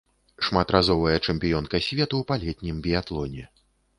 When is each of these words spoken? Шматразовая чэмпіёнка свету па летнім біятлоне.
Шматразовая 0.45 1.17
чэмпіёнка 1.27 1.81
свету 1.89 2.23
па 2.31 2.39
летнім 2.45 2.81
біятлоне. 2.89 3.43